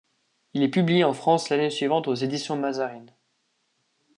Il 0.55 0.63
est 0.63 0.67
publié 0.71 1.03
en 1.03 1.13
France 1.13 1.49
l'année 1.49 1.69
suivante 1.69 2.07
aux 2.07 2.15
éditions 2.15 2.55
Mazarine. 2.55 3.11